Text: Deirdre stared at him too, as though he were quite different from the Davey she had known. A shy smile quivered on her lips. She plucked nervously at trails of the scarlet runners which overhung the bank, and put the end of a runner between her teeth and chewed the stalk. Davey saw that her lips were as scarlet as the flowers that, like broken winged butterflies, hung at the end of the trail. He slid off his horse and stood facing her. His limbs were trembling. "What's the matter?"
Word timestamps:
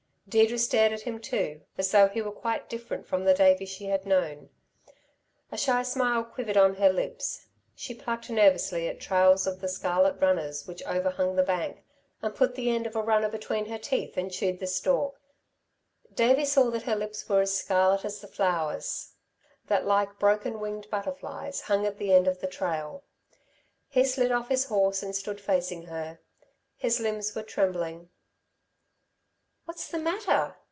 Deirdre 0.29 0.57
stared 0.57 0.93
at 0.93 1.01
him 1.01 1.19
too, 1.19 1.59
as 1.77 1.91
though 1.91 2.07
he 2.07 2.21
were 2.21 2.31
quite 2.31 2.69
different 2.69 3.05
from 3.05 3.25
the 3.25 3.33
Davey 3.33 3.65
she 3.65 3.87
had 3.87 4.05
known. 4.05 4.49
A 5.51 5.57
shy 5.57 5.83
smile 5.83 6.23
quivered 6.23 6.55
on 6.55 6.75
her 6.75 6.87
lips. 6.87 7.47
She 7.75 7.93
plucked 7.93 8.29
nervously 8.29 8.87
at 8.87 9.01
trails 9.01 9.45
of 9.45 9.59
the 9.59 9.67
scarlet 9.67 10.13
runners 10.21 10.65
which 10.65 10.85
overhung 10.85 11.35
the 11.35 11.43
bank, 11.43 11.83
and 12.21 12.33
put 12.33 12.55
the 12.55 12.69
end 12.73 12.87
of 12.87 12.95
a 12.95 13.01
runner 13.01 13.27
between 13.27 13.65
her 13.65 13.77
teeth 13.77 14.15
and 14.15 14.31
chewed 14.31 14.59
the 14.59 14.67
stalk. 14.67 15.19
Davey 16.13 16.45
saw 16.45 16.69
that 16.71 16.83
her 16.83 16.95
lips 16.95 17.27
were 17.27 17.41
as 17.41 17.53
scarlet 17.57 18.05
as 18.05 18.21
the 18.21 18.27
flowers 18.27 19.11
that, 19.67 19.85
like 19.85 20.17
broken 20.17 20.61
winged 20.61 20.89
butterflies, 20.89 21.59
hung 21.63 21.85
at 21.85 21.97
the 21.97 22.13
end 22.13 22.29
of 22.29 22.39
the 22.39 22.47
trail. 22.47 23.03
He 23.89 24.05
slid 24.05 24.31
off 24.31 24.47
his 24.47 24.63
horse 24.67 25.03
and 25.03 25.13
stood 25.13 25.41
facing 25.41 25.87
her. 25.87 26.21
His 26.77 27.01
limbs 27.01 27.35
were 27.35 27.43
trembling. 27.43 28.11
"What's 29.65 29.87
the 29.87 29.99
matter?" 29.99 30.55